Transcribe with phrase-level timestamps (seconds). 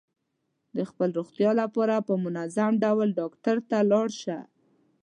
[0.75, 4.37] د خپل روغتیا لپاره په منظم ډول ډاکټر ته لاړ شه.